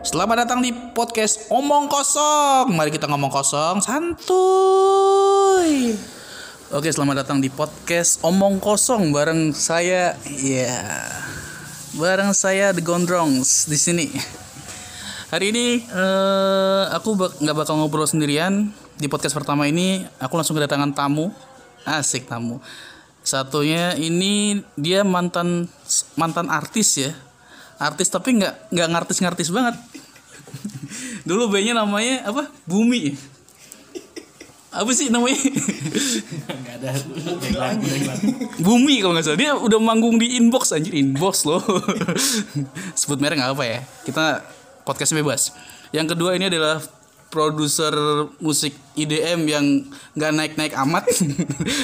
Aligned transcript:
Selamat 0.00 0.48
datang 0.48 0.64
di 0.64 0.72
podcast 0.72 1.52
Omong 1.52 1.92
Kosong. 1.92 2.72
Mari 2.72 2.88
kita 2.88 3.04
ngomong 3.04 3.28
kosong, 3.28 3.84
santuy. 3.84 4.32
Oke, 6.72 6.88
selamat 6.88 7.26
datang 7.26 7.44
di 7.44 7.52
podcast 7.52 8.16
Omong 8.24 8.64
Kosong 8.64 9.12
bareng 9.12 9.52
saya, 9.52 10.16
ya, 10.40 10.72
bareng 12.00 12.32
saya 12.32 12.72
The 12.72 12.80
Gondrongs 12.80 13.68
di 13.68 13.76
sini. 13.76 14.08
Hari 15.28 15.52
ini 15.52 15.84
eh, 15.84 16.84
aku 16.96 17.20
bak- 17.20 17.36
nggak 17.36 17.56
bakal 17.60 17.76
ngobrol 17.76 18.08
sendirian 18.08 18.72
di 18.96 19.04
podcast 19.04 19.36
pertama 19.36 19.68
ini. 19.68 20.08
Aku 20.16 20.32
langsung 20.32 20.56
kedatangan 20.56 20.96
tamu, 20.96 21.28
asik 21.84 22.24
tamu. 22.24 22.56
Satunya 23.20 23.92
ini 24.00 24.64
dia 24.80 25.04
mantan 25.04 25.68
mantan 26.16 26.48
artis 26.48 26.96
ya, 26.96 27.12
artis 27.80 28.12
tapi 28.12 28.36
nggak 28.36 28.68
nggak 28.68 28.88
ngartis-ngartis 28.92 29.48
banget. 29.48 29.80
Dulu 31.28 31.48
B-nya 31.48 31.72
namanya 31.72 32.28
apa? 32.28 32.52
Bumi. 32.68 33.16
Apa 34.70 34.92
sih 34.94 35.10
namanya? 35.10 35.34
Enggak 36.46 36.74
ada. 36.78 36.90
Bumi 38.66 39.00
kalau 39.02 39.16
nggak 39.16 39.26
salah 39.26 39.40
dia 39.40 39.56
udah 39.56 39.80
manggung 39.80 40.20
di 40.20 40.36
inbox 40.36 40.76
anjir 40.76 40.94
inbox 40.94 41.48
loh 41.48 41.64
sebut 43.00 43.18
merek 43.18 43.40
nggak 43.40 43.56
apa 43.56 43.64
ya 43.64 43.78
kita 44.04 44.44
podcast 44.84 45.16
bebas 45.16 45.50
yang 45.90 46.06
kedua 46.06 46.36
ini 46.36 46.46
adalah 46.46 46.78
produser 47.30 47.94
musik 48.42 48.74
IDM 48.98 49.46
yang 49.46 49.64
nggak 50.18 50.32
naik 50.34 50.52
naik 50.58 50.74
amat. 50.74 51.06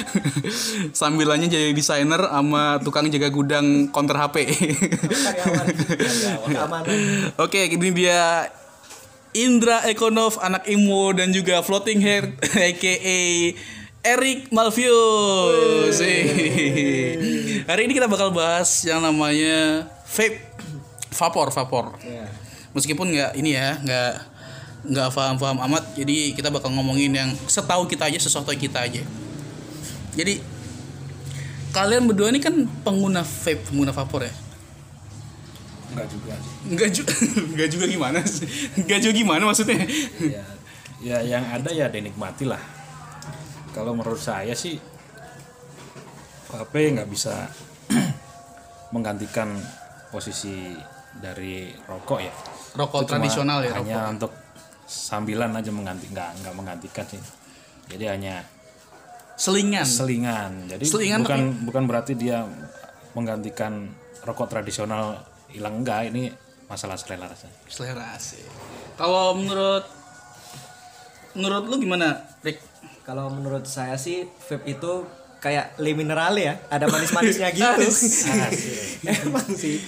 Sambilannya 0.99 1.47
jadi 1.47 1.71
desainer 1.71 2.19
sama 2.19 2.83
tukang 2.83 3.07
jaga 3.07 3.31
gudang 3.31 3.87
counter 3.89 4.19
HP 4.19 4.43
Oke, 7.43 7.71
ini 7.71 7.89
dia 7.95 8.51
Indra 9.31 9.87
Ekonov, 9.87 10.35
anak 10.43 10.67
Imo 10.67 11.15
dan 11.15 11.31
juga 11.31 11.63
Floating 11.63 12.03
Hair 12.03 12.35
aka 12.67 12.95
Eric 14.03 14.51
Malvius. 14.51 15.99
Hari 17.67 17.81
ini 17.87 17.93
kita 17.95 18.07
bakal 18.07 18.31
bahas 18.35 18.83
yang 18.87 19.03
namanya 19.03 19.87
vape, 20.11 20.43
vapor, 21.11 21.51
vapor. 21.51 21.85
Meskipun 22.71 23.11
nggak 23.11 23.31
ini 23.35 23.55
ya, 23.55 23.79
nggak 23.83 24.36
nggak 24.85 25.09
paham-paham 25.15 25.57
amat. 25.65 25.83
Jadi 25.97 26.37
kita 26.37 26.53
bakal 26.53 26.69
ngomongin 26.75 27.15
yang 27.15 27.29
setahu 27.49 27.89
kita 27.89 28.05
aja, 28.05 28.19
sesuatu 28.21 28.53
kita 28.53 28.85
aja. 28.85 29.01
Jadi 30.13 30.41
kalian 31.73 32.09
berdua 32.09 32.29
ini 32.33 32.41
kan 32.41 32.53
pengguna 32.85 33.21
vape, 33.21 33.69
pengguna 33.69 33.93
vapor 33.93 34.25
ya? 34.25 34.33
Enggak 35.93 36.07
juga 36.09 36.33
sih. 36.37 36.53
Enggak 36.67 36.89
juga, 36.93 37.13
enggak 37.53 37.69
juga 37.73 37.85
gimana 37.89 38.19
sih? 38.25 38.47
Enggak 38.77 38.99
juga 39.01 39.13
gimana 39.13 39.43
maksudnya? 39.49 39.81
Ya, 40.21 40.43
ya 41.01 41.17
yang 41.25 41.43
ada 41.47 41.69
ya 41.73 41.87
dinikmati 41.89 42.45
lah. 42.45 42.61
Kalau 43.73 43.93
menurut 43.93 44.17
saya 44.17 44.57
sih 44.57 44.81
HP 46.47 46.73
nggak 46.97 47.09
bisa 47.11 47.45
menggantikan 48.95 49.53
posisi 50.09 50.73
dari 51.17 51.69
rokok 51.85 52.19
ya. 52.23 52.33
Rokok 52.77 53.05
Itu 53.05 53.09
tradisional 53.09 53.59
ya, 53.65 53.71
Hanya 53.75 53.97
rokok. 54.01 54.13
untuk 54.17 54.31
sambilan 54.87 55.51
aja 55.51 55.69
mengganti 55.69 56.07
nggak 56.09 56.29
nggak 56.41 56.53
menggantikan 56.55 57.05
sih. 57.05 57.21
Jadi 57.91 58.05
hanya 58.07 58.41
Selingan. 59.37 59.85
selingan. 59.85 60.51
Jadi 60.71 60.83
Selingan 60.87 61.21
bukan 61.21 61.41
bukan 61.67 61.83
berarti 61.85 62.17
dia 62.17 62.47
menggantikan 63.13 63.91
rokok 64.25 64.49
tradisional 64.49 65.21
hilang 65.51 65.83
enggak 65.83 66.09
ini 66.09 66.31
masalah 66.65 66.97
selera 66.97 67.29
rasa. 67.29 67.51
Selera 67.69 68.17
sih. 68.17 68.41
Kalau 68.97 69.37
menurut 69.37 69.85
menurut 71.37 71.63
lu 71.69 71.77
gimana, 71.77 72.17
Rick? 72.41 72.57
kalau 73.07 73.31
menurut 73.31 73.63
saya 73.63 73.95
sih 73.95 74.27
vape 74.27 74.67
itu 74.67 75.07
kayak 75.39 75.79
le 75.79 75.95
minerale 75.95 76.43
ya 76.43 76.53
ada 76.67 76.91
manis-manisnya 76.91 77.53
gitu 77.55 77.87
emang 79.07 79.47
sih 79.55 79.79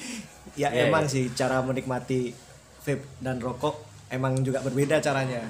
ya 0.55 0.71
Iya, 0.71 0.87
emang 0.87 1.11
sih 1.11 1.27
cara 1.35 1.59
menikmati 1.59 2.31
vape 2.79 3.03
dan 3.19 3.43
rokok 3.43 3.88
emang 4.09 4.41
juga 4.41 4.61
berbeda 4.65 5.01
caranya 5.01 5.45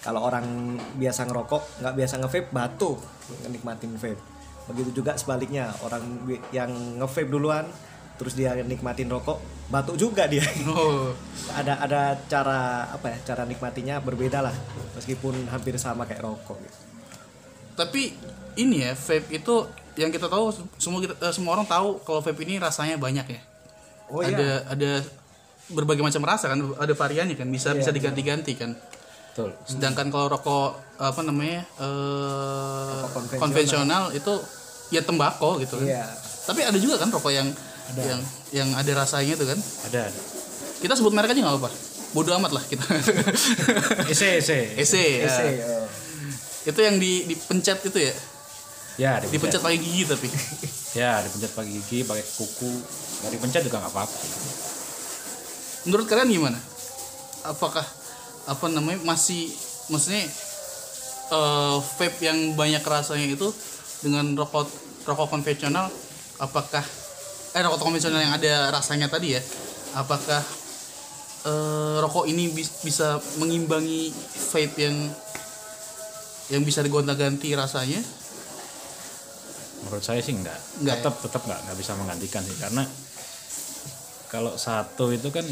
kalau 0.00 0.24
orang 0.24 0.76
biasa 0.96 1.28
ngerokok 1.28 1.84
nggak 1.84 1.94
biasa 1.96 2.14
nge-vape 2.24 2.50
batu 2.50 2.96
nikmatin 3.50 3.94
vape 3.96 4.20
begitu 4.70 5.02
juga 5.02 5.18
sebaliknya 5.18 5.72
orang 5.82 6.02
yang 6.54 6.70
nge-vape 7.00 7.30
duluan 7.30 7.66
terus 8.20 8.36
dia 8.36 8.52
nikmatin 8.60 9.08
rokok 9.08 9.40
batuk 9.72 9.96
juga 9.96 10.28
dia 10.28 10.44
Oh, 10.68 11.16
ada 11.56 11.80
ada 11.80 12.20
cara 12.28 12.84
apa 12.92 13.16
ya 13.16 13.18
cara 13.32 13.42
nikmatinya 13.48 13.96
berbeda 14.04 14.44
lah 14.44 14.52
meskipun 14.92 15.48
hampir 15.48 15.72
sama 15.80 16.04
kayak 16.04 16.28
rokok 16.28 16.60
gitu. 16.60 16.78
tapi 17.80 18.12
ini 18.58 18.84
ya, 18.84 18.92
vape 18.92 19.30
itu 19.30 19.54
yang 19.98 20.10
kita 20.10 20.26
tahu 20.26 20.50
semua 20.80 20.98
kita, 21.00 21.14
eh, 21.16 21.32
semua 21.32 21.56
orang 21.56 21.66
tahu 21.66 22.02
kalau 22.02 22.20
vape 22.20 22.42
ini 22.44 22.58
rasanya 22.58 22.96
banyak 22.98 23.26
ya. 23.30 23.40
Oh 24.10 24.20
ada 24.20 24.32
iya. 24.32 24.56
ada 24.66 24.90
berbagai 25.72 26.02
macam 26.02 26.22
rasa 26.26 26.50
kan, 26.50 26.58
ada 26.78 26.92
variannya 26.94 27.34
kan, 27.38 27.48
bisa 27.50 27.72
Iya, 27.72 27.82
bisa 27.82 27.90
diganti-ganti 27.94 28.52
kan. 28.58 28.74
Betul. 29.30 29.54
Sedangkan 29.62 30.10
kalau 30.10 30.26
rokok 30.26 30.98
apa 30.98 31.20
namanya? 31.22 31.62
Rokok 31.78 33.38
konvensional. 33.38 33.40
konvensional 33.40 34.04
itu 34.12 34.32
ya 34.90 35.00
tembakau 35.06 35.56
gitu 35.62 35.78
kan. 35.78 35.86
Iya. 35.86 36.04
Tapi 36.50 36.60
ada 36.66 36.78
juga 36.82 36.98
kan 36.98 37.08
rokok 37.14 37.30
yang 37.30 37.48
yang 37.94 38.20
yang 38.50 38.68
ada 38.74 38.90
rasanya 39.06 39.38
itu 39.38 39.46
kan. 39.46 39.58
Ada 39.86 40.10
ada. 40.10 40.20
Kita 40.82 40.92
sebut 40.98 41.14
merek 41.14 41.30
aja 41.30 41.40
nggak 41.46 41.54
apa-apa. 41.56 41.70
Bodoh 42.10 42.34
amat 42.42 42.52
lah 42.58 42.64
kita. 42.66 42.82
Ese 44.12 44.42
ese. 44.42 44.74
EC. 44.74 44.94
ya. 45.22 45.30
Ese, 45.30 45.46
oh. 45.62 45.86
Itu 46.66 46.80
yang 46.82 46.98
di 46.98 47.30
dipencet 47.30 47.86
itu 47.86 47.98
ya. 48.02 48.14
Ya, 48.98 49.12
dipencet. 49.22 49.32
Dipencet 49.32 49.60
pakai 49.62 49.78
gigi 49.78 50.02
tapi. 50.04 50.28
Ya, 50.90 51.22
dipencet 51.22 51.54
pakai 51.54 51.70
gigi, 51.70 52.02
pakai 52.02 52.24
kuku. 52.34 52.72
Nggak 53.22 53.30
dipencet 53.38 53.62
juga 53.62 53.78
nggak 53.78 53.94
apa-apa. 53.94 54.18
Menurut 55.88 56.06
kalian 56.08 56.28
gimana? 56.28 56.58
Apakah 57.46 57.86
apa 58.44 58.66
namanya 58.68 59.00
masih 59.04 59.48
maksudnya 59.88 60.24
eh, 61.30 61.76
vape 62.00 62.20
yang 62.20 62.58
banyak 62.58 62.82
rasanya 62.82 63.30
itu 63.30 63.48
dengan 64.00 64.32
rokok 64.34 64.66
rokok 65.04 65.28
konvensional 65.28 65.92
apakah 66.40 66.82
eh 67.52 67.60
rokok 67.60 67.80
konvensional 67.84 68.20
yang 68.20 68.32
ada 68.34 68.72
rasanya 68.72 69.06
tadi 69.12 69.36
ya 69.36 69.42
apakah 69.94 70.40
eh, 71.46 71.96
rokok 72.00 72.26
ini 72.26 72.50
bis- 72.50 72.80
bisa 72.82 73.20
mengimbangi 73.38 74.10
vape 74.52 74.76
yang 74.80 74.96
yang 76.50 76.62
bisa 76.66 76.82
digonta-ganti 76.82 77.54
rasanya 77.54 78.02
Menurut 79.80 80.04
saya 80.04 80.20
sih 80.20 80.36
enggak. 80.36 80.60
Enggak 80.76 81.00
ya? 81.00 81.02
tetap 81.02 81.14
tetap 81.24 81.42
enggak, 81.48 81.60
enggak 81.64 81.78
bisa 81.80 81.92
menggantikan 81.96 82.42
sih 82.44 82.56
karena 82.60 82.82
kalau 84.30 84.54
satu 84.54 85.10
itu 85.10 85.28
kan 85.28 85.44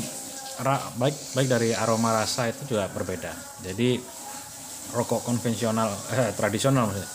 baik 0.97 1.15
baik 1.35 1.47
dari 1.47 1.71
aroma 1.71 2.11
rasa 2.13 2.47
itu 2.47 2.67
juga 2.67 2.87
berbeda. 2.87 3.31
Jadi 3.63 3.99
rokok 4.91 5.21
konvensional 5.21 5.87
eh, 6.11 6.33
tradisional 6.33 6.89
maksudnya 6.89 7.11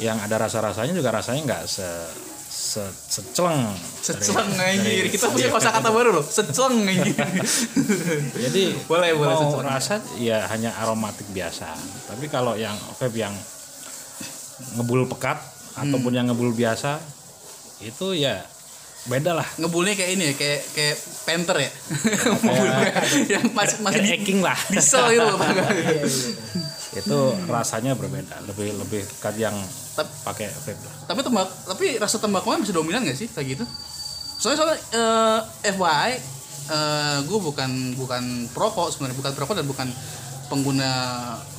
yang 0.00 0.16
ada 0.16 0.36
rasa-rasanya 0.38 0.92
juga 0.92 1.10
rasanya 1.10 1.40
enggak 1.42 1.62
se 1.66 1.84
se 2.50 2.80
seceleng 2.82 3.68
seceleng 4.00 4.48
anjir 4.56 5.06
kita 5.08 5.28
punya 5.28 5.48
efek 5.48 5.54
kosakata 5.54 5.86
itu. 5.86 5.96
baru 5.96 6.10
loh 6.12 6.24
seceleng 6.24 6.78
anjir 6.82 7.16
Jadi 8.32 8.62
Boleh, 8.90 9.10
boleh, 9.12 9.34
mau 9.34 9.42
seceleng. 9.44 9.66
rasa 9.66 9.94
ya 10.16 10.48
hanya 10.48 10.72
aromatik 10.78 11.28
biasa. 11.30 11.68
Tapi 12.08 12.26
kalau 12.28 12.56
yang 12.56 12.74
vape 12.96 13.16
yang 13.16 13.34
ngebul 14.76 15.08
pekat 15.08 15.38
Hmm. 15.70 15.86
ataupun 15.86 16.10
yang 16.10 16.26
ngebul 16.26 16.50
biasa 16.50 16.98
itu 17.80 18.12
ya 18.12 18.42
beda 19.00 19.32
lah. 19.32 19.48
ngebulnya 19.56 19.96
kayak 19.96 20.10
ini 20.12 20.24
ya 20.28 20.34
kayak 20.36 20.60
kayak 20.76 20.96
penter 21.24 21.56
ya 21.56 21.70
ngebulnya 22.26 22.76
yang 23.32 23.44
masih 23.52 23.76
masih 23.80 24.00
di 24.04 24.10
Eking 24.12 24.40
lah. 24.44 24.56
diesel 24.68 25.04
gitu 25.08 25.24
loh 25.24 25.40
itu 26.90 27.18
rasanya 27.46 27.94
berbeda. 27.94 28.42
Lebih 28.50 28.74
lebih 28.74 29.06
dekat 29.06 29.38
yang 29.38 29.54
pakai 30.26 30.50
vape 30.50 30.80
lah. 30.80 30.94
tapi 31.06 31.20
tembak 31.22 31.48
tapi 31.68 31.86
rasa 31.96 32.16
tembakunya 32.18 32.58
masih 32.58 32.74
dominan 32.74 33.04
gak 33.04 33.14
sih 33.14 33.28
kayak 33.28 33.54
gitu 33.54 33.64
soalnya 34.40 34.56
soalnya 34.58 34.78
eh, 34.96 35.38
FYI 35.70 36.10
eh, 36.72 37.16
gue 37.28 37.38
bukan 37.38 37.70
bukan 37.94 38.22
perokok 38.50 38.88
sebenarnya 38.90 39.16
bukan 39.16 39.32
perokok 39.36 39.54
dan 39.60 39.66
bukan 39.68 39.88
pengguna 40.48 40.90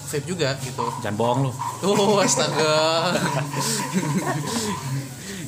vape 0.09 0.25
juga 0.27 0.57
gitu 0.59 0.83
Jangan 0.99 1.15
bohong 1.15 1.39
lu. 1.47 1.51
oh 1.85 2.19
astaga 2.19 3.13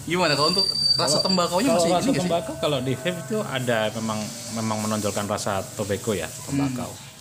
gimana 0.09 0.37
kalau 0.37 0.53
untuk 0.53 0.65
rasa 0.93 1.17
tembakaunya 1.25 1.69
Kalau 1.73 1.81
masih 1.81 1.91
rasa 1.93 2.09
ini 2.09 2.19
tembakau 2.21 2.53
kalau 2.61 2.77
di 2.81 2.93
vape 2.93 3.19
itu 3.25 3.37
ada 3.41 3.89
memang 3.97 4.19
memang 4.57 4.77
menonjolkan 4.85 5.25
rasa 5.25 5.65
tobacco 5.73 6.13
ya 6.13 6.29
tembakau. 6.49 6.89
Hmm. 6.89 7.11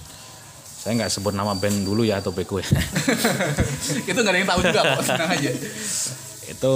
Saya 0.82 0.92
nggak 0.98 1.10
sebut 1.14 1.32
nama 1.32 1.54
band 1.54 1.86
dulu 1.86 2.02
ya 2.02 2.18
tobacco 2.18 2.58
ya. 2.58 2.66
itu 4.10 4.18
gak 4.18 4.32
ada 4.32 4.38
yang 4.38 4.48
tahu 4.50 4.60
juga 4.66 4.80
kok 4.82 5.04
tenang 5.06 5.30
aja 5.30 5.50
itu 6.50 6.74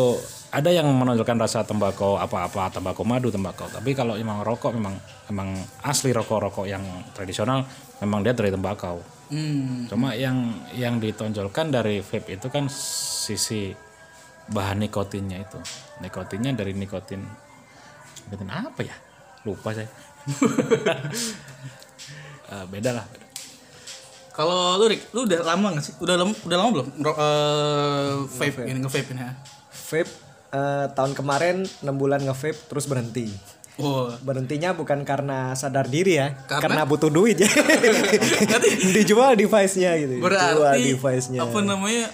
ada 0.54 0.70
yang 0.70 0.88
menonjolkan 0.88 1.36
rasa 1.36 1.66
tembakau 1.66 2.16
apa-apa 2.16 2.72
tembakau 2.72 3.04
madu 3.04 3.28
tembakau 3.28 3.66
tapi 3.68 3.92
kalau 3.92 4.14
emang 4.16 4.40
rokok 4.46 4.72
memang 4.72 4.94
memang 5.28 5.52
asli 5.84 6.14
rokok-rokok 6.14 6.64
yang 6.70 6.82
tradisional 7.12 7.66
memang 8.00 8.24
dia 8.24 8.32
dari 8.32 8.48
tembakau 8.54 9.02
Hmm. 9.26 9.90
cuma 9.90 10.14
yang 10.14 10.54
yang 10.70 11.02
ditonjolkan 11.02 11.74
dari 11.74 11.98
vape 11.98 12.38
itu 12.38 12.46
kan 12.46 12.70
sisi 12.70 13.74
bahan 14.48 14.78
nikotinnya 14.78 15.42
itu 15.42 15.58
nikotinnya 15.98 16.52
dari 16.52 16.72
nikotin 16.72 17.22
nikotin 18.24 18.48
apa 18.48 18.80
ya 18.82 18.96
lupa 19.42 19.70
saya 19.70 19.88
Eh, 22.46 22.64
beda 22.70 22.94
lah 22.94 23.06
Kalau 24.30 24.76
lu 24.76 24.86
Rick, 24.86 25.10
lu 25.10 25.24
udah 25.24 25.40
lama 25.42 25.74
gak 25.74 25.82
sih? 25.82 25.94
Udah 25.96 26.14
lama, 26.14 26.30
udah 26.44 26.56
lama 26.56 26.68
belum? 26.70 26.88
Ro- 27.00 27.18
eh, 27.18 28.10
vape 28.28 28.68
ini 28.68 28.78
nge-vape 28.78 29.10
ini. 29.10 29.22
ha? 29.24 29.32
Vape 29.90 30.10
eh, 30.52 30.86
tahun 30.92 31.16
kemarin 31.16 31.56
6 31.64 31.82
bulan 31.90 32.20
nge-vape 32.20 32.68
terus 32.68 32.84
berhenti. 32.84 33.32
Oh. 33.76 34.12
Berhentinya 34.22 34.72
bukan 34.72 35.02
karena 35.02 35.52
sadar 35.52 35.88
diri 35.88 36.16
ya, 36.16 36.36
Karena? 36.46 36.62
karena, 36.62 36.82
butuh 36.84 37.08
duit 37.08 37.34
ya. 37.36 37.48
Dijual 38.94 39.34
device-nya 39.34 39.98
gitu. 39.98 40.20
Jual 40.20 40.28
Berarti 40.28 40.80
device-nya. 40.86 41.40
apa 41.42 41.58
namanya? 41.60 42.06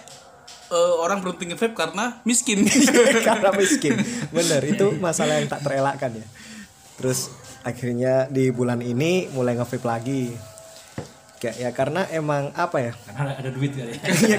Eh, 0.73 0.95
orang 0.99 1.21
berhenti 1.21 1.53
nge-vape 1.53 1.77
karena 1.77 2.25
miskin. 2.25 2.65
karena 3.29 3.51
miskin. 3.61 3.95
Bener, 4.33 4.65
itu 4.65 4.97
masalah 4.97 5.37
yang 5.37 5.47
tak 5.47 5.61
terelakkan 5.61 6.17
ya. 6.17 6.27
Terus 6.97 7.29
akhirnya 7.61 8.27
di 8.27 8.49
bulan 8.51 8.81
ini 8.81 9.29
mulai 9.31 9.53
nge-vape 9.55 9.85
lagi. 9.85 10.33
Kayak 11.37 11.57
ya 11.59 11.71
karena 11.75 12.07
emang 12.09 12.55
apa 12.55 12.79
ya? 12.79 12.93
karena 13.03 13.35
ada 13.35 13.51
duit 13.51 13.75
kali 13.75 13.99
Ya, 13.99 14.39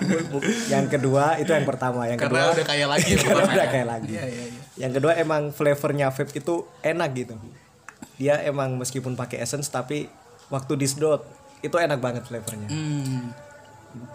duitnya. 0.00 0.40
yang 0.72 0.88
kedua 0.88 1.36
itu 1.36 1.52
yang 1.52 1.68
pertama, 1.68 2.08
yang 2.08 2.16
karena 2.16 2.48
kedua 2.48 2.56
udah 2.56 2.66
kaya 2.66 2.86
lagi. 2.88 3.12
karena 3.20 3.44
udah 3.44 3.68
kayak 3.68 3.84
lagi. 3.86 4.12
Iya, 4.16 4.24
iya, 4.26 4.44
iya. 4.48 4.60
Yang 4.80 4.92
kedua 4.96 5.12
emang 5.20 5.52
flavornya 5.52 6.08
vape 6.08 6.32
itu 6.32 6.54
enak 6.80 7.10
gitu. 7.12 7.36
Dia 8.16 8.40
emang 8.48 8.80
meskipun 8.80 9.12
pakai 9.12 9.44
essence 9.44 9.68
tapi 9.68 10.08
waktu 10.48 10.72
disedot 10.74 11.20
itu 11.60 11.76
enak 11.76 12.00
banget 12.00 12.24
flavornya. 12.24 12.72
Hmm. 12.72 13.28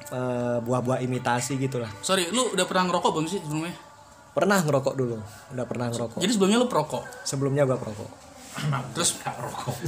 Eh, 0.08 0.58
buah-buah 0.66 1.00
imitasi 1.06 1.60
gitulah. 1.62 1.90
Sorry, 2.02 2.30
lu 2.34 2.54
udah 2.54 2.66
pernah 2.66 2.90
ngerokok 2.90 3.10
belum 3.14 3.28
sih 3.30 3.40
sebelumnya? 3.44 3.76
Pernah 4.34 4.62
ngerokok 4.62 4.94
dulu, 4.94 5.18
udah 5.54 5.66
pernah 5.66 5.88
ngerokok. 5.90 6.20
Jadi 6.22 6.32
sebelumnya 6.34 6.58
lu 6.62 6.68
perokok. 6.70 7.04
Sebelumnya 7.26 7.64
gua 7.66 7.78
perokok. 7.78 8.10
Terus 8.98 9.10
rokok 9.22 9.76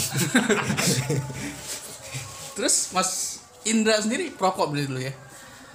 terus 2.60 2.92
Mas 2.92 3.40
Indra 3.64 3.96
sendiri 4.04 4.36
perokok 4.36 4.76
beli 4.76 4.84
dulu 4.84 5.00
ya? 5.00 5.14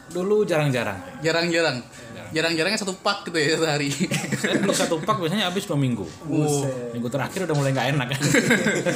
dulu 0.05 0.45
jarang-jarang 0.45 1.01
Jarang-jarang. 1.25 1.81
Jarang-jarangnya 2.29 2.77
satu 2.77 2.93
pak 3.01 3.25
gitu 3.25 3.41
ya 3.41 3.57
sehari. 3.57 3.89
saya 4.37 4.61
dulu 4.61 4.77
satu 4.77 5.01
pak 5.01 5.17
biasanya 5.17 5.49
habis 5.49 5.65
dua 5.65 5.81
minggu 5.81 6.05
minggu 6.93 7.09
terakhir 7.09 7.49
udah 7.49 7.57
mulai 7.57 7.73
nggak 7.73 7.89
enak 7.97 8.07
kan 8.13 8.21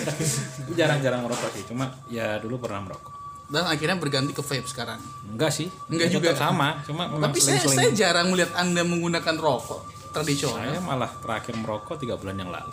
jarang-jarang 0.78 1.24
merokok 1.24 1.48
sih 1.56 1.64
cuma 1.64 1.96
ya 2.12 2.36
dulu 2.36 2.60
pernah 2.60 2.84
merokok 2.84 3.17
Dan 3.48 3.64
akhirnya 3.64 3.96
berganti 3.96 4.30
ke 4.30 4.40
vape 4.40 4.64
sekarang. 4.64 5.00
enggak 5.26 5.48
sih 5.48 5.72
Enggak 5.88 6.08
Ya, 6.08 6.14
juga. 6.14 6.28
tetap 6.32 6.52
sama 6.52 6.68
cuma 6.82 7.08
Tapi 7.08 7.38
saya, 7.38 7.60
saya 7.60 7.88
jarang 7.90 8.28
melihat 8.28 8.52
Anda 8.54 8.82
menggunakan 8.82 9.34
rokok 9.34 9.88
tradisional. 10.10 10.60
saya 10.62 10.78
malah 10.78 11.08
terakhir 11.14 11.54
merokok 11.54 11.96
tiga 11.96 12.14
bulan 12.14 12.36
yang 12.36 12.48
lalu 12.48 12.72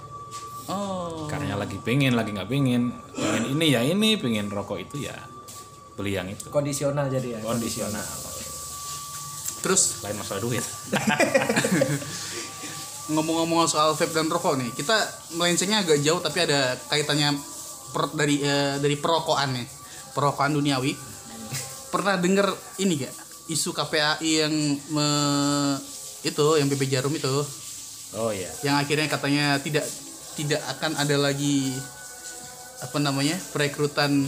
Oh. 0.65 1.29
karena 1.29 1.53
lagi 1.55 1.77
pengen 1.77 2.11
lagi 2.11 2.33
nggak 2.33 2.49
pengen 2.49 2.89
pengen 3.11 3.43
ini 3.47 3.65
ya 3.69 3.85
ini 3.85 4.17
pengen 4.17 4.49
rokok 4.49 4.81
itu 4.81 5.05
ya 5.05 5.13
beli 5.93 6.11
yang 6.11 6.25
itu 6.25 6.49
Kondisional 6.49 7.05
jadi 7.05 7.37
ya. 7.37 7.39
kondisional 7.39 8.01
Terus 9.61 10.01
lain 10.01 10.17
masalah 10.17 10.41
duit 10.41 10.61
ngomong-ngomong 13.07 13.65
soal 13.65 13.93
vape 13.93 14.09
dan 14.09 14.25
rokok 14.25 14.57
nih, 14.57 14.73
kita 14.73 14.97
melencengnya 15.31 15.85
agak 15.85 16.01
jauh 16.01 16.17
tapi 16.17 16.41
ada 16.41 16.73
kaitannya 16.83 17.37
per- 17.91 18.09
dari 18.11 18.41
eh, 18.41 18.75
dari 18.75 18.95
perokokan 18.95 19.53
nih. 19.53 19.67
Perokokan 20.15 20.55
duniawi. 20.55 20.95
Pernah 21.93 22.15
denger 22.15 22.47
ini 22.79 22.95
gak? 22.97 23.13
Isu 23.45 23.75
KPAI 23.75 24.31
yang 24.41 24.55
me, 24.89 25.07
itu 26.23 26.45
yang 26.57 26.65
PP 26.65 26.89
Jarum 26.89 27.13
itu. 27.13 27.35
Oh 28.15 28.31
iya. 28.31 28.49
Yang 28.63 28.75
akhirnya 28.81 29.07
katanya 29.11 29.45
tidak 29.59 29.85
tidak 30.35 30.61
akan 30.67 30.97
ada 30.97 31.15
lagi 31.15 31.71
apa 32.75 32.97
namanya 32.99 33.39
perekrutan 33.55 34.27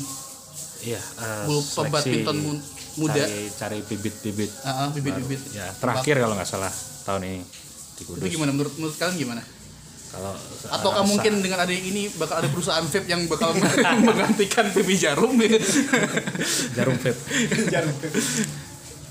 iya 0.82 0.98
eh, 0.98 1.44
bulu 1.46 1.60
badminton 1.92 2.38
mu- 2.40 2.64
muda. 2.96 3.20
cari 3.20 3.52
cari 3.52 3.78
bibit-bibit 3.84 4.50
Ah, 4.64 4.88
ah, 4.88 4.90
bibit-bibit. 4.90 5.42
ya 5.52 5.68
terakhir 5.78 6.16
kalau 6.18 6.34
nggak 6.40 6.48
salah 6.48 6.72
tahun 7.04 7.28
ini 7.28 7.40
di 7.98 8.04
itu 8.08 8.28
gimana? 8.38 8.56
Menurut 8.56 8.74
menurut 8.80 8.96
kalian 8.96 9.18
gimana 9.20 9.42
kalau 10.08 10.34
ataukah 10.72 11.04
mungkin 11.04 11.44
dengan 11.44 11.60
ada 11.68 11.72
yang 11.72 11.86
ini 11.94 12.08
bakal 12.16 12.40
ada 12.40 12.48
perusahaan 12.48 12.84
vape 12.88 13.08
yang 13.12 13.28
bakal 13.28 13.52
menggantikan 14.08 14.72
PP 14.72 14.90
Jarum 14.96 15.36
ya? 15.36 15.52
jarum 16.78 16.96
vape. 16.96 17.22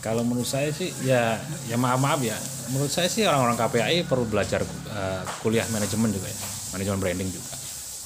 Kalau 0.00 0.22
menurut 0.24 0.48
saya 0.48 0.72
sih 0.72 0.88
ya 1.04 1.36
ya 1.68 1.76
maaf 1.76 2.00
maaf 2.00 2.20
ya. 2.24 2.36
Menurut 2.72 2.90
saya 2.90 3.06
sih 3.12 3.28
orang-orang 3.28 3.54
KPAI 3.60 4.08
perlu 4.08 4.24
belajar 4.26 4.64
eh, 4.66 5.22
kuliah 5.44 5.66
manajemen 5.68 6.10
juga 6.10 6.26
ya. 6.32 6.38
Manajemen 6.74 6.98
branding 6.98 7.30
juga. 7.30 7.52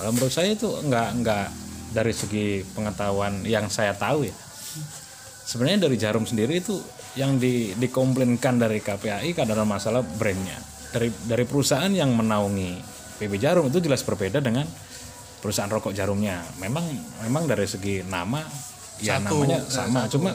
Kalau 0.01 0.11
menurut 0.17 0.33
saya 0.33 0.51
itu 0.51 0.69
nggak 0.69 1.09
nggak 1.23 1.47
dari 1.95 2.13
segi 2.15 2.47
pengetahuan 2.75 3.47
yang 3.47 3.71
saya 3.71 3.95
tahu 3.95 4.27
ya. 4.27 4.35
Sebenarnya 5.47 5.87
dari 5.87 5.97
jarum 5.99 6.27
sendiri 6.27 6.59
itu 6.59 6.79
yang 7.19 7.39
di 7.39 7.75
dikomplainkan 7.75 8.59
dari 8.59 8.83
KPAI 8.83 9.35
karena 9.35 9.67
masalah 9.67 10.03
brandnya 10.03 10.70
dari 10.91 11.09
dari 11.27 11.45
perusahaan 11.47 11.91
yang 11.91 12.11
menaungi 12.15 12.71
PB 13.23 13.33
Jarum 13.39 13.69
itu 13.71 13.79
jelas 13.83 14.03
berbeda 14.03 14.43
dengan 14.43 14.67
perusahaan 15.41 15.71
rokok 15.71 15.95
jarumnya. 15.95 16.43
Memang 16.61 16.85
memang 17.25 17.47
dari 17.47 17.65
segi 17.65 18.05
nama 18.05 18.43
ya 19.01 19.17
Satu, 19.17 19.45
namanya 19.45 19.59
ya, 19.65 19.73
sama. 19.73 20.01
cuma 20.11 20.31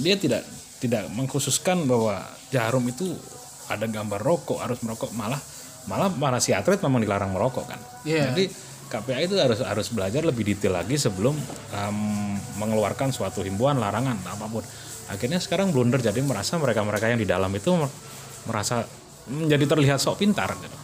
dia 0.00 0.16
tidak 0.16 0.42
tidak 0.80 1.12
mengkhususkan 1.12 1.84
bahwa 1.84 2.24
jarum 2.48 2.86
itu 2.88 3.12
ada 3.68 3.84
gambar 3.84 4.20
rokok 4.24 4.64
harus 4.64 4.80
merokok 4.80 5.12
malah 5.12 5.38
malah 5.84 6.08
para 6.08 6.40
si 6.40 6.56
atlet 6.56 6.80
memang 6.80 7.04
dilarang 7.04 7.30
merokok 7.36 7.68
kan? 7.68 7.80
Iya. 8.04 8.32
jadi 8.32 8.48
KPI 8.90 9.30
itu 9.30 9.38
harus 9.38 9.62
harus 9.62 9.86
belajar 9.94 10.26
lebih 10.26 10.42
detail 10.42 10.74
lagi 10.74 10.98
sebelum 10.98 11.30
um, 11.70 12.34
mengeluarkan 12.58 13.14
suatu 13.14 13.46
himbauan 13.46 13.78
larangan 13.78 14.18
apa 14.26 14.50
pun. 14.50 14.66
Akhirnya 15.06 15.38
sekarang 15.38 15.70
blunder 15.70 16.02
jadi 16.02 16.18
merasa 16.26 16.58
mereka 16.58 16.82
mereka 16.82 17.06
yang 17.06 17.22
di 17.22 17.26
dalam 17.26 17.54
itu 17.54 17.70
mer- 17.70 17.92
merasa 18.50 18.82
menjadi 19.28 19.64
terlihat 19.76 19.98
sok 20.00 20.22
pintar 20.24 20.54
gitu. 20.56 20.78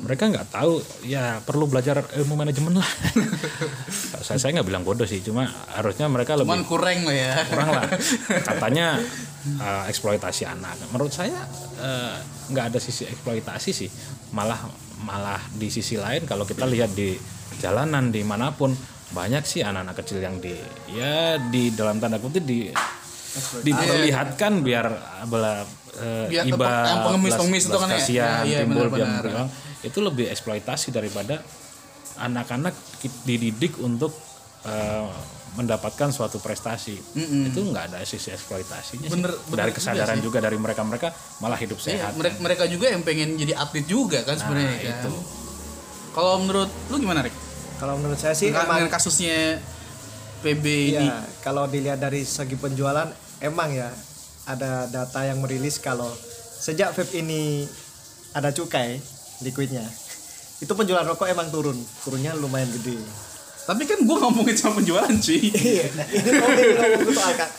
mereka 0.00 0.32
nggak 0.32 0.48
tahu 0.48 0.80
ya 1.04 1.44
perlu 1.44 1.68
belajar 1.68 2.00
ilmu 2.16 2.40
manajemen 2.40 2.80
lah. 2.80 2.88
Saya 4.26 4.40
saya 4.40 4.56
nggak 4.56 4.66
bilang 4.66 4.80
bodoh 4.80 5.04
sih 5.04 5.20
cuma 5.20 5.44
harusnya 5.76 6.08
mereka 6.08 6.40
lebih 6.40 6.56
cuman 6.56 6.64
kurang 6.64 7.04
lah 7.04 7.12
ya. 7.12 7.34
kurang 7.44 7.68
lah. 7.68 7.84
Katanya 8.48 8.96
eh, 9.60 9.82
eksploitasi 9.92 10.48
anak. 10.48 10.88
Menurut 10.88 11.12
saya 11.12 11.36
eh, 11.78 12.16
nggak 12.48 12.64
ada 12.72 12.78
sisi 12.80 13.04
eksploitasi 13.04 13.70
sih. 13.76 13.90
Malah 14.32 14.56
malah 15.04 15.42
di 15.52 15.68
sisi 15.68 16.00
lain 16.00 16.24
kalau 16.24 16.48
kita 16.48 16.64
lihat 16.64 16.96
di 16.96 17.12
jalanan 17.60 18.08
di 18.08 18.24
mana 18.24 18.56
pun 18.56 18.72
banyak 19.12 19.46
sih 19.46 19.62
anak-anak 19.62 19.96
kecil 20.02 20.18
yang 20.18 20.42
di 20.42 20.56
ya 20.90 21.38
di 21.38 21.70
dalam 21.70 22.02
tanda 22.02 22.18
kutip 22.18 22.42
di 22.42 22.72
diperlihatkan 23.62 24.52
biar 24.60 24.86
bela 25.24 25.64
Biar 26.26 26.44
iba 26.44 26.68
yang 26.84 27.00
pengemis-pengemis 27.02 27.62
belas- 27.62 27.72
itu 27.72 27.78
kan 27.78 27.88
ya? 27.88 27.96
kasihan, 27.96 28.28
Ya, 28.38 28.44
iya, 28.44 28.58
timbul 28.62 28.86
biar 28.86 29.08
berulang. 29.18 29.48
itu 29.80 29.98
lebih 29.98 30.28
eksploitasi 30.28 30.88
daripada 30.90 31.40
anak-anak 32.16 32.76
dididik 33.22 33.76
untuk 33.78 34.12
eh, 34.62 35.08
mendapatkan 35.54 36.10
suatu 36.10 36.36
prestasi 36.36 37.00
itu 37.16 37.60
nggak 37.62 37.84
ada 37.88 37.98
sisi 38.02 38.28
eksploitasinya 38.28 39.08
sih. 39.08 39.12
Bener- 39.14 39.40
dari 39.46 39.48
bener 39.48 39.68
kesadaran 39.72 40.20
juga, 40.20 40.36
dari 40.38 40.58
mereka 40.58 40.82
mereka 40.82 41.08
malah 41.38 41.56
hidup 41.56 41.78
Iya, 41.78 41.96
sehat 41.96 42.12
mereka, 42.12 42.36
mereka 42.40 42.64
juga 42.66 42.86
yang 42.90 43.00
pengen 43.00 43.32
jadi 43.34 43.56
atlet 43.56 43.86
juga 43.86 44.20
kan 44.20 44.36
sebenarnya 44.36 44.68
Nah, 44.68 44.76
kan. 44.76 45.00
itu. 45.00 45.12
Kalau 46.12 46.34
menurut 46.38 46.68
lu 46.86 46.96
gimana, 46.98 47.20
Rick? 47.22 47.32
Kalau 47.76 47.96
menurut 47.96 48.16
saya 48.16 48.32
sih 48.32 48.48
Dengan, 48.48 48.64
emang 48.66 48.76
dengan 48.78 48.92
kasusnya 48.92 49.60
PB 50.46 50.64
ini. 50.92 51.02
Iya, 51.02 51.18
kalau 51.40 51.66
dilihat 51.66 51.98
dari 51.98 52.22
segi 52.22 52.54
penjualan 52.54 53.10
emang 53.40 53.68
ya 53.68 53.90
ada 54.44 54.86
data 54.86 55.20
yang 55.20 55.38
merilis 55.38 55.76
kalau 55.76 56.06
sejak 56.56 56.90
vape 56.90 57.10
ini 57.16 57.66
ada 58.30 58.48
cukai 58.48 59.02
liquidnya 59.40 59.82
itu 60.62 60.70
penjualan 60.70 61.02
rokok 61.04 61.26
emang 61.26 61.50
turun 61.50 61.74
turunnya 62.00 62.32
lumayan 62.32 62.70
gede 62.72 62.94
Tapi 63.66 63.82
kan 63.82 63.98
gua 64.00 64.22
ngomongin 64.22 64.54
soal 64.54 64.78
penjualan 64.78 65.10
cuy. 65.10 65.50
iya 65.74 65.90
nah, 65.92 66.06
ini 66.06 66.30
ngomong 66.30 67.10
soal 67.10 67.32
Kak. 67.34 67.50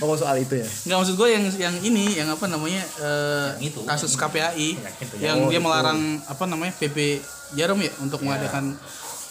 ngomong 0.00 0.16
soal 0.16 0.36
itu 0.40 0.54
ya 0.56 0.64
Nggak 0.64 0.96
maksud 0.96 1.14
gue 1.14 1.28
yang 1.28 1.44
yang 1.54 1.74
ini 1.78 2.04
yang 2.16 2.28
apa 2.28 2.48
namanya 2.48 2.80
eh, 2.96 3.48
Yang 3.60 3.68
itu, 3.68 3.80
kasus 3.84 4.16
KPAI 4.16 4.80
Yang 4.80 4.94
itu, 4.98 5.14
yang 5.20 5.36
Oh, 5.38 5.52
dia 5.52 5.60
itu. 5.60 5.60
melarang 5.60 6.00
apa 6.24 6.44
namanya 6.48 6.72
PP 6.72 7.20
Jarum 7.52 7.76
ya 7.76 7.92
untuk 8.00 8.24
mengadakan 8.24 8.72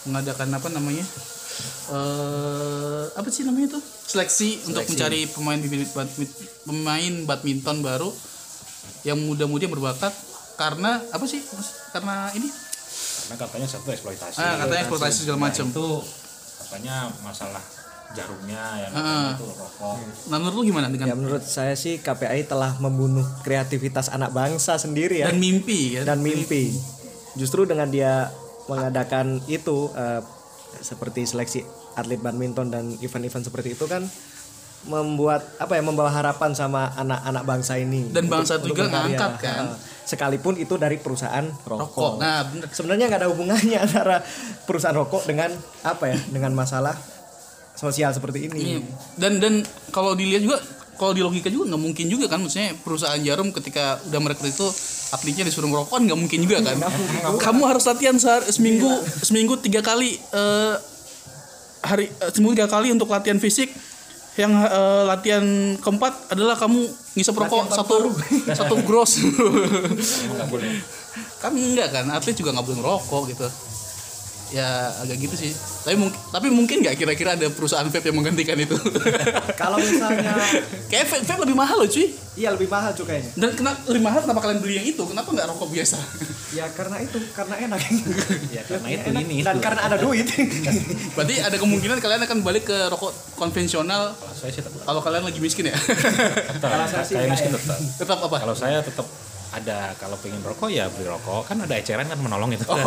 mengadakan 0.06 0.48
apa 0.54 0.68
namanya 0.70 1.02
eh 1.90 3.04
apa 3.10 3.28
sih 3.28 3.42
namanya 3.42 3.66
itu? 3.68 3.80
Seleksi, 4.06 4.48
untuk 4.66 4.82
mencari 4.84 5.26
pemain 5.26 5.60
pemain 6.64 7.14
badminton 7.24 7.76
baru 7.80 8.10
yang 9.02 9.18
muda-mudi 9.18 9.64
yang 9.64 9.72
berbakat 9.72 10.12
karena 10.54 11.00
apa 11.10 11.24
sih? 11.24 11.40
Karena 11.90 12.28
ini? 12.32 12.48
Karena 12.50 13.36
katanya 13.38 13.66
satu 13.66 13.88
eksploitasi. 13.88 14.36
Ah, 14.36 14.60
katanya 14.60 14.80
eksploitasi 14.82 15.16
segala 15.20 15.38
Nah, 15.38 15.44
macam. 15.46 15.66
itu 15.66 15.86
katanya 16.60 16.94
masalah 17.20 17.62
jarumnya 18.10 18.62
yang 18.80 18.90
Ah. 18.90 18.98
katanya 18.98 19.30
itu 19.32 19.46
rokok. 19.54 19.96
Nah 20.26 20.36
menurut 20.36 20.56
lu 20.56 20.64
gimana 20.66 20.86
dengan 20.90 21.06
Ya 21.06 21.14
menurut 21.14 21.42
saya 21.42 21.74
sih 21.74 21.98
KPI 21.98 22.44
telah 22.44 22.74
membunuh 22.78 23.22
kreativitas 23.40 24.10
anak 24.10 24.30
bangsa 24.30 24.74
sendiri 24.76 25.22
ya. 25.22 25.30
Dan 25.30 25.38
mimpi 25.38 25.94
ya. 25.94 26.02
Dan 26.02 26.18
mimpi. 26.20 26.74
Justru 27.34 27.62
dengan 27.62 27.86
dia 27.86 28.26
mengadakan 28.66 29.38
itu 29.46 29.90
eh, 29.94 30.20
seperti 30.76 31.24
seleksi 31.24 31.60
atlet 31.92 32.18
badminton 32.18 32.68
dan 32.68 32.84
event-event 32.96 33.44
seperti 33.44 33.74
itu 33.74 33.84
kan 33.84 34.06
membuat 34.82 35.44
apa 35.56 35.76
ya 35.76 35.82
membawa 35.82 36.08
harapan 36.08 36.50
sama 36.50 36.88
anak-anak 36.94 37.44
bangsa 37.44 37.76
ini 37.76 38.08
Dan 38.08 38.26
bangsa 38.26 38.56
Untuk- 38.56 38.72
juga 38.72 38.88
berkarya. 38.88 39.12
ngangkat 39.12 39.32
kan? 39.38 39.64
Sekalipun 40.02 40.56
itu 40.56 40.74
dari 40.74 40.96
perusahaan 40.96 41.44
rokok, 41.62 41.84
rokok 41.86 42.12
nah 42.16 42.40
bener 42.42 42.66
sebenarnya 42.66 43.04
nggak 43.06 43.20
ada 43.20 43.28
hubungannya 43.28 43.78
antara 43.86 44.24
perusahaan 44.64 44.96
rokok 44.96 45.22
dengan 45.24 45.52
apa 45.82 46.04
ya 46.06 46.18
dengan 46.26 46.50
masalah 46.52 46.96
sosial 47.72 48.10
seperti 48.10 48.48
ini 48.48 48.58
Iya. 48.58 48.80
Dan 49.14 49.32
dan 49.36 49.54
kalau 49.90 50.12
dilihat 50.12 50.40
juga 50.40 50.58
kalau 50.96 51.12
di 51.12 51.20
logika 51.20 51.48
juga 51.48 51.70
nggak 51.70 51.82
mungkin 51.82 52.06
juga 52.08 52.26
kan 52.26 52.40
maksudnya 52.40 52.72
perusahaan 52.76 53.20
jarum 53.20 53.52
ketika 53.52 54.00
udah 54.02 54.18
merekrut 54.18 54.48
itu 54.48 54.68
atletnya 55.10 55.44
disuruh 55.46 55.66
merokok 55.66 55.98
kan 55.98 56.02
nggak 56.06 56.18
mungkin 56.18 56.38
juga 56.46 56.62
kan. 56.62 56.76
Kamu 57.38 57.62
harus 57.66 57.84
latihan 57.86 58.16
sehari, 58.16 58.46
seminggu 58.50 58.90
seminggu 59.22 59.58
tiga 59.58 59.82
kali 59.82 60.14
eh, 60.16 60.74
hari 61.82 62.06
eh, 62.08 62.30
seminggu 62.30 62.54
tiga 62.58 62.70
kali 62.70 62.94
untuk 62.94 63.10
latihan 63.10 63.38
fisik. 63.42 63.70
Yang 64.38 64.52
eh, 64.70 65.02
latihan 65.10 65.44
keempat 65.82 66.34
adalah 66.34 66.54
kamu 66.54 66.86
ngisap 67.18 67.34
rokok 67.34 67.74
satu 67.74 68.14
satu 68.54 68.74
gross. 68.86 69.18
kan 71.40 71.56
enggak 71.56 71.88
kan 71.90 72.04
atlet 72.12 72.36
juga 72.36 72.52
nggak 72.52 72.64
boleh 72.68 72.78
ngerokok 72.84 73.22
gitu 73.32 73.48
ya 74.50 74.90
agak 75.02 75.16
gitu 75.18 75.34
sih. 75.38 75.50
Tapi 75.86 75.96
mungkin 75.96 76.18
tapi 76.30 76.48
mungkin 76.50 76.76
nggak 76.82 76.96
kira-kira 76.98 77.38
ada 77.38 77.46
perusahaan 77.50 77.86
vape 77.86 78.10
yang 78.10 78.18
menggantikan 78.18 78.58
itu? 78.58 78.76
Kalau 79.60 79.78
misalnya 79.78 80.34
kayak 80.90 81.06
vape, 81.06 81.24
vape 81.24 81.40
lebih 81.46 81.56
mahal 81.56 81.76
loh 81.82 81.88
cuy. 81.88 82.10
Iya 82.38 82.54
lebih 82.54 82.70
mahal 82.70 82.94
cukainya 82.94 83.34
dan 83.34 83.52
kenapa 83.58 83.84
lebih 83.90 84.06
mahal 84.06 84.20
kenapa 84.22 84.40
kalian 84.46 84.58
beli 84.62 84.74
yang 84.78 84.86
itu? 84.86 85.02
Kenapa 85.02 85.28
nggak 85.34 85.46
rokok 85.50 85.68
biasa? 85.70 85.98
Ya 86.50 86.66
karena 86.74 86.98
itu 86.98 87.14
karena 87.30 87.54
enak. 87.62 87.78
Ya 88.56 88.62
karena 88.66 88.88
itu 88.90 89.06
Enak. 89.06 89.22
ini 89.22 89.36
dan 89.46 89.54
itu. 89.54 89.62
karena 89.62 89.80
ada 89.86 89.96
duit. 90.02 90.26
Berarti 91.14 91.34
ada 91.38 91.56
kemungkinan 91.62 92.02
kalian 92.02 92.26
akan 92.26 92.38
balik 92.42 92.66
ke 92.66 92.90
rokok 92.90 93.14
konvensional 93.38 94.18
Kalau 94.18 94.82
kalau 94.82 94.98
kalian 94.98 95.30
lagi 95.30 95.38
miskin 95.38 95.70
ya? 95.70 95.78
Tetap. 95.78 96.90
Saya 96.90 97.06
sih 97.06 97.14
miskin 97.30 97.54
ya. 97.54 97.58
tetap. 97.58 97.78
Tetap 98.02 98.18
apa? 98.18 98.36
Kalau 98.42 98.54
saya 98.58 98.82
tetap 98.82 99.06
ada 99.50 99.98
kalau 99.98 100.14
pengen 100.22 100.38
rokok 100.42 100.70
ya 100.70 100.86
beli 100.90 101.10
rokok. 101.10 101.50
Kan 101.50 101.62
ada 101.62 101.74
eceran 101.74 102.06
kan 102.06 102.18
menolong 102.18 102.54
itu. 102.54 102.64
Oh 102.70 102.78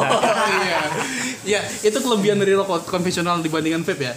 iya. 0.63 0.81
Ya 1.43 1.59
itu 1.83 1.97
kelebihan 1.99 2.39
dari 2.39 2.55
rokok 2.55 2.87
konvensional 2.87 3.43
dibandingkan 3.43 3.83
vape 3.83 4.03
ya? 4.03 4.15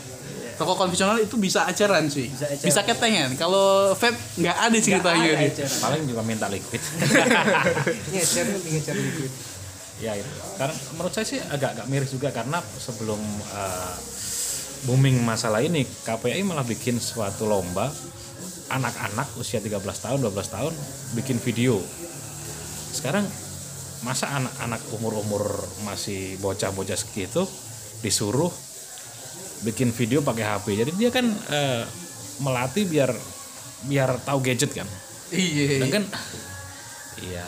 Rokok 0.57 0.77
konvensional 0.87 1.19
itu 1.19 1.37
bisa 1.37 1.67
acaran 1.67 2.07
sih. 2.07 2.31
Bisa 2.31 2.47
acaran. 2.47 2.67
bisa 2.71 2.81
ketengan 2.87 3.31
kalau 3.35 3.93
vape 3.99 4.19
nggak 4.39 4.57
ada 4.57 4.79
ceritanya 4.79 5.27
ada 5.27 5.41
nih. 5.43 5.49
eceran. 5.51 5.79
paling 5.83 6.03
juga 6.07 6.23
minta 6.23 6.47
liquid. 6.47 6.83
Ngecer 8.15 8.47
ngecer 8.63 8.95
duit 8.95 9.33
ya 10.01 10.13
itu. 10.13 10.29
Karena 10.61 10.75
menurut 10.97 11.13
saya 11.13 11.27
sih 11.27 11.41
agak 11.41 11.77
agak 11.77 11.87
miris 11.89 12.11
juga 12.13 12.29
karena 12.33 12.61
sebelum 12.61 13.21
eh, 13.53 13.95
booming 14.85 15.25
masalah 15.25 15.65
ini 15.65 15.89
KPI 16.05 16.45
malah 16.45 16.67
bikin 16.67 17.01
suatu 17.01 17.49
lomba 17.49 17.89
anak-anak 18.71 19.39
usia 19.39 19.63
13 19.63 19.79
tahun 19.81 20.19
12 20.21 20.55
tahun 20.55 20.73
bikin 21.17 21.39
video 21.41 21.79
sekarang 22.97 23.29
masa 24.05 24.33
anak-anak 24.33 24.81
umur-umur 24.97 25.45
masih 25.85 26.41
bocah-bocah 26.41 26.97
segitu 26.97 27.45
disuruh 28.01 28.53
bikin 29.65 29.93
video 29.93 30.21
pakai 30.21 30.45
HP 30.45 30.67
jadi 30.85 30.93
dia 30.97 31.11
kan 31.13 31.27
eh, 31.29 31.85
melatih 32.41 32.85
biar 32.89 33.13
biar 33.85 34.21
tahu 34.25 34.39
gadget 34.45 34.73
kan? 34.73 34.89
Iya. 35.33 35.85
Dan 35.85 35.89
kan 35.93 36.05
ya 37.17 37.47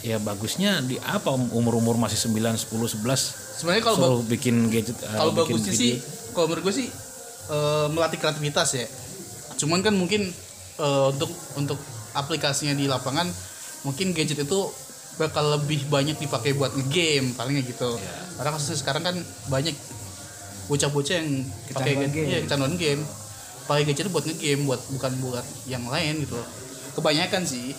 ya 0.00 0.16
bagusnya 0.16 0.80
di 0.80 0.96
apa 0.96 1.28
umur-umur 1.36 2.00
masih 2.00 2.16
9 2.16 2.56
10 2.56 2.72
11 2.72 3.04
sebenarnya 3.60 3.84
kalau 3.84 3.96
suruh 4.00 4.22
bikin 4.24 4.72
gadget 4.72 4.96
eh, 5.04 5.12
kalau 5.12 5.32
bikin 5.36 5.60
bagusnya 5.60 5.72
video. 5.76 5.82
sih 5.84 5.92
kalau 6.32 6.46
menurut 6.48 6.62
gue 6.64 6.74
sih 6.84 6.88
eh, 7.52 7.86
melatih 7.92 8.18
kreativitas 8.20 8.68
ya. 8.76 8.86
Cuman 9.60 9.84
kan 9.84 9.92
mungkin 9.92 10.32
eh, 10.80 11.06
untuk 11.12 11.30
untuk 11.60 11.78
aplikasinya 12.16 12.72
di 12.72 12.88
lapangan 12.88 13.28
mungkin 13.84 14.12
gadget 14.12 14.44
itu 14.44 14.60
bakal 15.20 15.52
lebih 15.60 15.84
banyak 15.92 16.16
dipakai 16.16 16.56
buat 16.56 16.72
ngegame 16.72 17.36
palingnya 17.36 17.68
gitu. 17.68 18.00
Karena 18.40 18.56
kasusnya 18.56 18.80
sekarang 18.80 19.04
kan 19.04 19.16
banyak 19.52 19.76
bocah-bocah 20.72 21.14
yang 21.20 21.44
pakai 21.76 21.92
gadget. 22.00 22.14
Game. 22.16 22.28
iya, 22.32 22.38
kecanduan 22.48 22.74
game. 22.80 23.02
Pakai 23.68 23.84
gadget 23.84 24.08
buat 24.08 24.24
ngegame 24.24 24.64
buat 24.64 24.80
bukan 24.96 25.12
buat 25.20 25.46
yang 25.68 25.84
lain 25.84 26.24
gitu. 26.24 26.40
Kebanyakan 26.96 27.44
sih. 27.44 27.76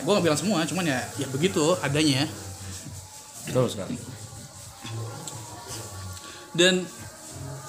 Gue 0.00 0.12
nggak 0.16 0.24
bilang 0.24 0.40
semua 0.40 0.64
cuman 0.64 0.88
ya 0.88 1.04
ya 1.20 1.28
begitu 1.28 1.76
adanya. 1.84 2.24
Betul 3.44 3.68
sekali. 3.68 4.00
Dan 6.56 6.88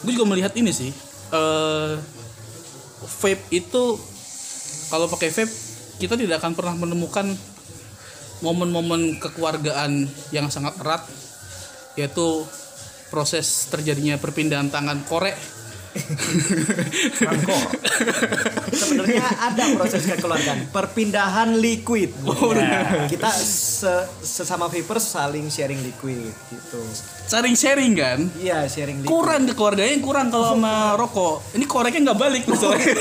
gue 0.08 0.12
juga 0.16 0.26
melihat 0.32 0.56
ini 0.56 0.72
sih 0.72 0.96
eh 1.32 1.94
vape 3.02 3.44
itu 3.52 3.84
kalau 4.88 5.06
pakai 5.12 5.30
vape 5.32 5.54
kita 6.00 6.18
tidak 6.18 6.42
akan 6.42 6.58
pernah 6.58 6.76
menemukan 6.76 7.30
momen-momen 8.42 9.22
kekeluargaan 9.22 10.10
yang 10.34 10.50
sangat 10.50 10.78
erat 10.82 11.06
yaitu 11.96 12.46
proses 13.14 13.68
terjadinya 13.70 14.18
perpindahan 14.18 14.72
tangan 14.72 15.04
korek 15.06 15.36
sebenarnya 18.72 19.24
ada 19.42 19.64
proses 19.76 20.04
kekeluargaan. 20.06 20.72
Perpindahan 20.72 21.50
liquid. 21.58 22.12
Ya, 22.56 23.08
kita 23.08 23.30
se- 23.34 24.08
sesama 24.22 24.68
vapers 24.68 25.04
saling 25.04 25.48
sharing 25.48 25.80
liquid 25.82 26.32
gitu. 26.48 26.80
Saling 27.28 27.56
sharing 27.56 27.94
kan? 27.94 28.20
Iya 28.38 28.68
sharing 28.68 29.04
liquid. 29.04 29.12
Kurang 29.12 29.48
kekeluarganya 29.48 29.98
kurang 30.00 30.28
kalau 30.30 30.56
sama 30.56 30.96
rokok. 30.96 31.44
Ini 31.56 31.66
koreknya 31.66 32.12
nggak 32.12 32.20
balik 32.20 32.44
masalahnya 32.48 32.94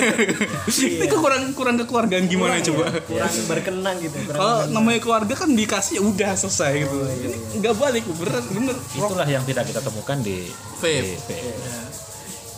ini 0.70 1.06
kurang 1.08 1.42
kurang 1.52 1.76
kekeluargaan 1.76 2.24
gimana 2.26 2.58
coba? 2.60 2.84
kurang 3.04 3.34
berkenang 3.46 3.96
gitu 3.98 4.16
kurang 4.24 4.38
kalau 4.38 4.58
namanya 4.70 5.00
keluarga 5.00 5.34
kan 5.36 5.50
dikasih 5.50 5.98
ya 5.98 6.02
udah 6.02 6.32
selesai 6.34 6.72
gitu. 6.82 6.96
Ini 7.00 7.56
nggak 7.58 7.74
balik 7.76 8.02
bener 8.08 8.42
bener. 8.48 8.76
Rokok 8.76 9.06
itulah 9.10 9.26
yang 9.26 9.42
tidak 9.44 9.64
kita 9.66 9.80
temukan 9.80 10.18
di 10.20 10.46
Vape. 10.80 11.04
di 11.04 11.16
vape. 11.18 11.89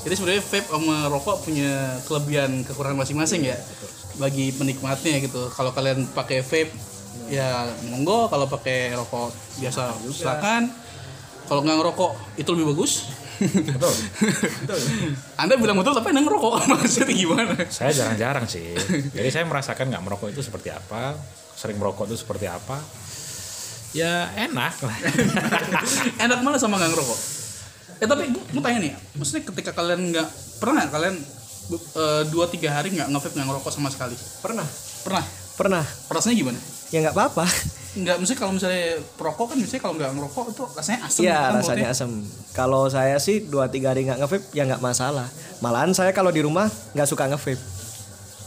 Jadi 0.02 0.14
sebenarnya 0.18 0.42
vape 0.42 0.66
sama 0.66 0.96
rokok 1.06 1.46
punya 1.46 1.94
kelebihan 2.10 2.66
kekurangan 2.66 2.98
masing-masing 3.06 3.46
ya 3.46 3.58
bagi 4.18 4.50
penikmatnya 4.50 5.22
gitu. 5.22 5.46
Kalau 5.54 5.70
kalian 5.70 6.10
pakai 6.10 6.42
vape 6.42 6.74
ya 7.30 7.70
monggo. 7.86 8.26
Kalau 8.26 8.50
pakai 8.50 8.98
rokok 8.98 9.30
biasa 9.62 9.94
silakan. 10.10 10.74
Kalau 11.46 11.62
nggak 11.62 11.78
ngerokok 11.78 12.10
itu 12.34 12.50
lebih 12.50 12.66
bagus. 12.74 12.92
Betul. 13.42 13.94
Anda 15.38 15.54
bilang 15.54 15.78
betul 15.78 15.94
tapi 15.94 16.10
anda 16.10 16.26
ngerokok. 16.26 16.52
Maksudnya 16.74 17.14
gimana? 17.14 17.54
Saya 17.70 17.94
jarang-jarang 17.94 18.46
sih. 18.50 18.74
Jadi 19.14 19.28
saya 19.30 19.46
merasakan 19.46 19.86
nggak 19.86 20.02
merokok 20.02 20.34
itu 20.34 20.42
seperti 20.42 20.74
apa 20.74 21.14
sering 21.54 21.78
merokok 21.78 22.10
itu 22.10 22.18
seperti 22.18 22.50
apa. 22.50 22.82
Ya 23.94 24.34
enak 24.34 24.82
lah. 24.82 24.98
Enak 26.26 26.42
mana 26.42 26.58
sama 26.58 26.80
nggak 26.80 26.90
ngerokok 26.90 27.41
eh 28.02 28.06
tapi 28.10 28.34
gue 28.34 28.62
tanya 28.62 28.78
nih 28.82 28.92
maksudnya 29.14 29.42
ketika 29.46 29.70
kalian 29.78 30.10
nggak 30.10 30.28
pernah 30.58 30.82
nggak 30.82 30.90
kalian 30.90 31.16
eh, 31.70 32.22
dua 32.34 32.50
tiga 32.50 32.74
hari 32.74 32.90
nggak 32.98 33.14
ngevape 33.14 33.34
nggak 33.38 33.46
ngerokok 33.46 33.70
sama 33.70 33.94
sekali 33.94 34.18
pernah 34.42 34.66
pernah 35.06 35.22
pernah 35.54 35.84
rasanya 36.10 36.34
gimana 36.34 36.58
ya 36.90 36.98
nggak 37.06 37.14
apa-apa 37.14 37.46
nggak 37.92 38.16
misalnya 38.24 38.40
kalau 38.40 38.52
misalnya 38.56 38.84
perokok 39.20 39.46
kan 39.52 39.56
misalnya 39.60 39.82
kalau 39.84 39.94
nggak 40.00 40.10
ngerokok 40.16 40.44
itu 40.48 40.62
rasanya 40.72 41.00
asam 41.04 41.22
Iya 41.22 41.36
kan 41.36 41.52
rasanya 41.60 41.88
asam. 41.92 42.10
Kalau 42.56 42.82
saya 42.88 43.16
sih 43.20 43.44
dua 43.44 43.68
tiga 43.68 43.92
hari 43.92 44.08
nggak 44.08 44.16
ngevape 44.24 44.48
ya 44.56 44.64
nggak 44.64 44.80
masalah. 44.80 45.28
Malahan 45.60 45.92
saya 45.92 46.16
kalau 46.16 46.32
di 46.32 46.40
rumah 46.40 46.72
nggak 46.96 47.08
suka 47.08 47.28
ngevape. 47.28 47.60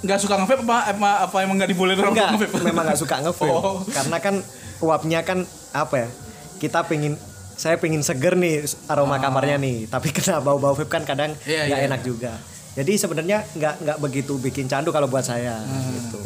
nggak 0.02 0.20
suka 0.22 0.36
ngevape 0.42 0.66
apa 0.66 0.78
apa, 0.98 1.10
apa 1.30 1.38
emang 1.46 1.62
nggak 1.62 1.78
Enggak, 1.78 2.30
ngevape 2.34 2.58
memang 2.66 2.84
nggak 2.90 3.00
suka 3.00 3.16
ngevape. 3.22 3.54
Oh. 3.54 3.86
Karena 3.86 4.18
kan 4.18 4.36
uapnya 4.82 5.22
kan 5.22 5.46
apa 5.78 5.96
ya? 5.96 6.10
Kita 6.58 6.82
pengen 6.90 7.14
saya 7.56 7.76
pengen 7.76 8.04
seger 8.04 8.36
nih 8.36 8.62
aroma 8.86 9.18
kamarnya 9.18 9.56
nih, 9.56 9.88
tapi 9.88 10.12
kena 10.16 10.40
bau-bau 10.40 10.76
vape 10.76 10.92
kan 10.92 11.04
kadang 11.04 11.32
Ah. 11.34 11.48
Iya, 11.48 11.62
nggak 11.68 11.80
iya. 11.80 11.88
enak 11.88 12.02
juga. 12.04 12.34
Jadi 12.76 12.92
sebenarnya 12.96 13.38
nggak 13.56 13.76
nggak 13.82 13.98
begitu 14.00 14.36
bikin 14.38 14.68
candu 14.68 14.92
kalau 14.92 15.08
buat 15.08 15.24
saya 15.24 15.56
Hmm. 15.58 15.92
gitu. 15.96 16.22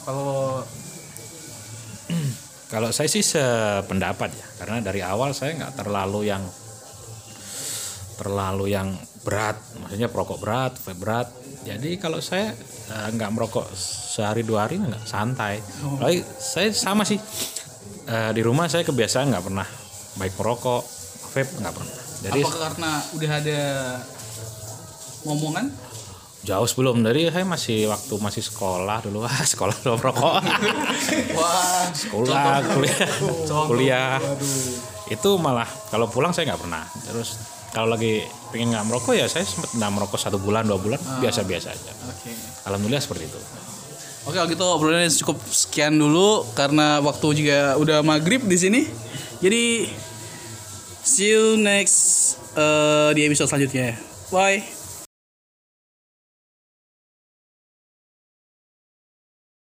kalau 0.00 0.60
Kalau 2.70 2.94
saya 2.94 3.10
sih 3.10 3.18
sependapat 3.20 4.30
ya, 4.30 4.46
karena 4.62 4.78
dari 4.78 5.02
awal 5.02 5.34
saya 5.34 5.58
nggak 5.58 5.74
terlalu 5.74 6.30
yang 6.30 6.38
terlalu 8.14 8.70
yang 8.70 8.94
berat, 9.26 9.58
maksudnya 9.82 10.06
perokok 10.06 10.38
berat, 10.38 10.78
vape 10.78 10.94
berat. 10.94 11.26
Jadi 11.66 11.98
kalau 11.98 12.22
saya 12.22 12.54
nggak 13.10 13.30
merokok 13.34 13.66
sehari 13.74 14.46
dua 14.46 14.70
hari 14.70 14.78
nggak 14.78 15.02
santai. 15.02 15.58
Tapi 15.98 16.22
saya 16.38 16.70
sama 16.70 17.02
sih 17.02 17.18
Eh, 18.10 18.32
di 18.34 18.42
rumah 18.42 18.66
saya 18.66 18.82
kebiasaan 18.82 19.30
nggak 19.30 19.44
pernah 19.46 19.68
baik 20.18 20.34
merokok, 20.34 20.82
vape 21.34 21.52
nggak 21.60 21.74
pernah. 21.74 21.94
Jadi 22.20 22.40
Apakah 22.42 22.60
karena 22.68 22.90
udah 23.16 23.30
ada 23.30 23.60
ngomongan? 25.24 25.66
jauh 26.40 26.64
sebelum 26.64 27.04
dari 27.04 27.28
saya 27.28 27.44
masih 27.44 27.92
waktu 27.92 28.14
masih 28.16 28.40
sekolah 28.40 29.04
dulu. 29.04 29.20
Wah, 29.28 29.44
sekolah 29.44 29.74
belum 29.84 29.96
merokok. 30.00 30.32
Wah, 31.36 31.84
sekolah 31.92 32.54
kuliah. 32.64 33.10
Kuliah. 33.70 34.16
Itu 35.12 35.36
malah 35.36 35.68
kalau 35.92 36.08
pulang 36.08 36.32
saya 36.32 36.48
nggak 36.48 36.62
pernah. 36.64 36.84
Terus 37.04 37.36
kalau 37.76 37.92
lagi 37.92 38.24
pengen 38.50 38.72
nggak 38.72 38.86
merokok 38.88 39.14
ya 39.14 39.28
saya 39.28 39.44
sempat 39.44 39.70
nggak 39.76 39.92
merokok 39.94 40.18
satu 40.18 40.40
bulan 40.40 40.64
dua 40.66 40.80
bulan 40.80 41.00
biasa 41.20 41.44
biasa 41.44 41.68
aja. 41.70 41.92
Oke. 42.08 42.32
alhamdulillah 42.66 43.02
seperti 43.02 43.30
itu 43.30 43.40
Oke, 44.28 44.36
kalau 44.36 44.48
gitu 44.52 44.64
obrolannya 44.68 45.08
cukup 45.24 45.40
sekian 45.48 45.96
dulu 45.96 46.44
karena 46.52 47.00
waktu 47.00 47.26
juga 47.40 47.80
udah 47.80 48.04
maghrib 48.04 48.44
di 48.44 48.56
sini. 48.60 48.80
Jadi 49.40 49.88
see 51.00 51.32
you 51.32 51.56
next 51.56 52.36
eh, 52.52 53.10
di 53.16 53.24
episode 53.24 53.48
selanjutnya. 53.48 53.96
Bye. 54.28 54.79